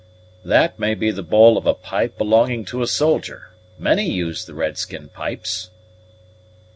[0.43, 3.51] "That may be the bowl of a pipe belonging to a soldier.
[3.77, 5.69] Many use the red skin pipes."